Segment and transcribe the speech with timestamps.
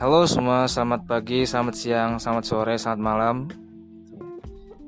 [0.00, 3.36] Halo semua, selamat pagi, selamat siang, selamat sore, selamat malam.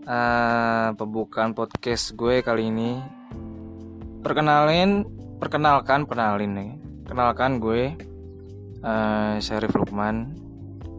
[0.09, 2.97] Uh, pembukaan podcast gue kali ini.
[4.25, 5.05] Perkenalin,
[5.37, 6.73] perkenalkan, penalin nih.
[7.05, 7.93] Kenalkan gue
[8.81, 10.33] uh, Syarif Lukman,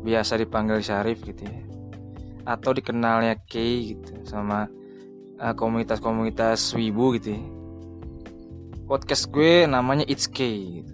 [0.06, 1.58] biasa dipanggil Syarif gitu ya.
[2.46, 3.58] Atau dikenalnya K
[3.98, 4.70] gitu sama
[5.42, 7.44] uh, komunitas-komunitas Wibu gitu ya.
[8.86, 10.46] Podcast gue namanya It's K
[10.86, 10.94] gitu.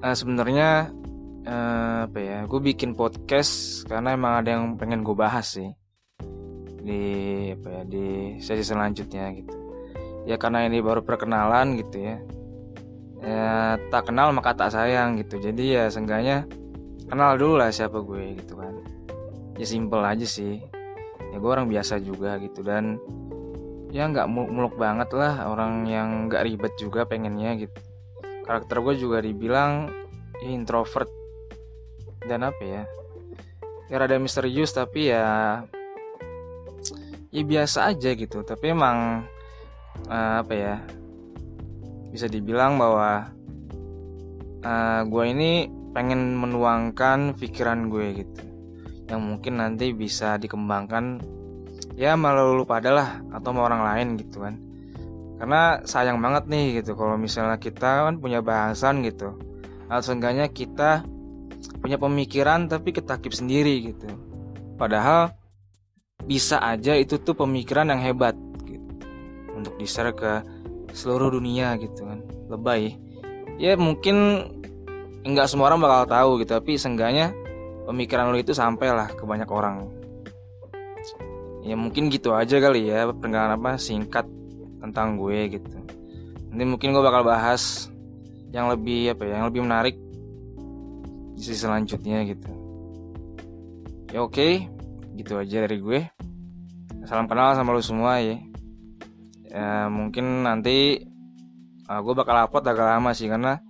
[0.00, 0.88] Uh, Sebenarnya
[1.46, 5.70] uh, apa ya gue bikin podcast karena emang ada yang pengen gue bahas sih.
[6.82, 7.02] Di
[7.54, 9.54] apa ya di sesi selanjutnya gitu.
[10.26, 12.16] Ya karena ini baru perkenalan gitu ya.
[13.22, 13.50] Ya
[13.90, 15.38] tak kenal maka tak sayang gitu.
[15.38, 16.46] Jadi ya seenggaknya
[17.06, 18.74] kenal dulu lah siapa gue gitu kan.
[19.56, 20.62] Ya simple aja sih.
[21.30, 22.98] Ya gue orang biasa juga gitu dan
[23.94, 27.78] ya nggak muluk-muluk banget lah orang yang nggak ribet juga pengennya gitu.
[28.46, 29.90] Karakter gue juga dibilang
[30.38, 31.25] introvert
[32.26, 32.82] dan apa ya
[33.86, 35.62] ya rada misterius tapi ya
[37.30, 38.42] ya biasa aja gitu.
[38.42, 39.28] Tapi emang
[40.08, 40.76] uh, apa ya
[42.10, 43.28] bisa dibilang bahwa
[44.64, 45.50] uh, eh, gue ini
[45.92, 48.42] pengen menuangkan pikiran gue gitu
[49.06, 51.20] yang mungkin nanti bisa dikembangkan
[51.94, 54.54] ya malu lu pada lah atau sama orang lain gitu kan.
[55.36, 59.36] Karena sayang banget nih gitu kalau misalnya kita kan punya bahasan gitu
[59.86, 61.04] atau seenggaknya kita
[61.80, 64.08] punya pemikiran tapi ketakip sendiri gitu.
[64.76, 65.32] Padahal
[66.24, 68.34] bisa aja itu tuh pemikiran yang hebat
[68.66, 68.92] gitu.
[69.54, 70.42] Untuk di share ke
[70.92, 72.20] seluruh dunia gitu kan.
[72.50, 72.96] Lebay.
[73.56, 74.16] Ya mungkin
[75.26, 77.34] nggak semua orang bakal tahu gitu tapi seenggaknya
[77.88, 79.88] pemikiran lo itu sampai lah ke banyak orang.
[81.66, 84.26] Ya mungkin gitu aja kali ya perkenalan apa singkat
[84.78, 85.76] tentang gue gitu.
[86.50, 87.90] Nanti mungkin gue bakal bahas
[88.54, 89.96] yang lebih apa ya yang lebih menarik
[91.36, 92.50] di sisi selanjutnya gitu.
[94.10, 94.32] Ya oke.
[94.32, 94.52] Okay,
[95.20, 96.00] gitu aja dari gue.
[97.04, 98.40] Salam kenal sama lu semua ya.
[99.52, 101.04] Ya mungkin nanti
[101.86, 103.60] uh, gue bakal upload agak lama sih karena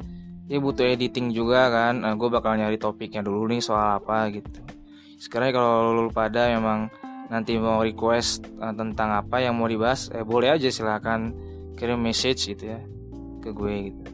[0.46, 2.06] ya butuh editing juga kan.
[2.06, 4.62] Uh, gue bakal nyari topiknya dulu nih soal apa gitu.
[5.18, 6.86] Sekarang kalau lu pada memang
[7.26, 11.34] nanti mau request uh, tentang apa yang mau dibahas eh boleh aja silahkan
[11.74, 12.80] kirim message gitu ya
[13.42, 14.04] ke gue gitu.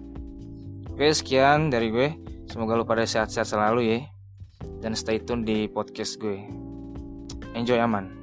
[0.93, 2.09] Oke sekian dari gue
[2.53, 3.99] Semoga lu pada sehat-sehat selalu ya.
[4.85, 6.37] Dan stay tune di podcast gue.
[7.57, 8.22] Enjoy aman.